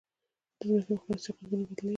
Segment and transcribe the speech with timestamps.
[0.57, 1.89] د ځمکې مقناطیسي قطبونه بدلېږي.